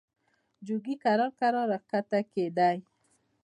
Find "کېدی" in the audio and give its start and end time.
2.33-2.77